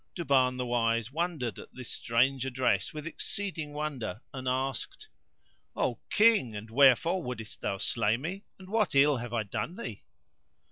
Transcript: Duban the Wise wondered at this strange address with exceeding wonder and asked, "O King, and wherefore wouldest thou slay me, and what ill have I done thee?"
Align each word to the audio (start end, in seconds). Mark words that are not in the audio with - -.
Duban 0.15 0.57
the 0.57 0.65
Wise 0.65 1.11
wondered 1.11 1.59
at 1.59 1.71
this 1.75 1.91
strange 1.91 2.43
address 2.43 2.91
with 2.91 3.05
exceeding 3.05 3.71
wonder 3.71 4.23
and 4.33 4.47
asked, 4.47 5.09
"O 5.75 5.99
King, 6.09 6.55
and 6.55 6.71
wherefore 6.71 7.21
wouldest 7.21 7.61
thou 7.61 7.77
slay 7.77 8.17
me, 8.17 8.43
and 8.57 8.67
what 8.67 8.95
ill 8.95 9.17
have 9.17 9.31
I 9.31 9.43
done 9.43 9.75
thee?" 9.75 10.01